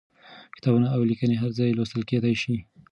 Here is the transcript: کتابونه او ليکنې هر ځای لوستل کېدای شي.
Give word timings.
کتابونه 0.55 0.87
او 0.95 1.01
ليکنې 1.09 1.35
هر 1.39 1.51
ځای 1.57 1.71
لوستل 1.77 2.01
کېدای 2.09 2.35
شي. 2.41 2.55